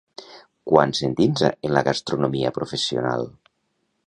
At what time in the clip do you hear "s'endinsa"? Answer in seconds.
0.99-1.51